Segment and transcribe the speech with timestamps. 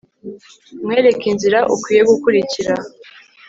[0.83, 2.73] nkwereke inzira ukwiye gukurikira